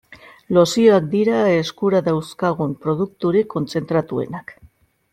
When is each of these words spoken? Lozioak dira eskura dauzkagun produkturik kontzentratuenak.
Lozioak 0.57 1.05
dira 1.11 1.43
eskura 1.57 2.03
dauzkagun 2.09 2.75
produkturik 2.87 3.53
kontzentratuenak. 3.57 4.61